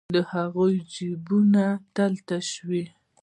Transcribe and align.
د 0.15 0.17
هغوی 0.33 0.75
جېبونه 0.93 1.65
تل 1.95 2.13
تش 2.27 2.47
وي 2.67 2.85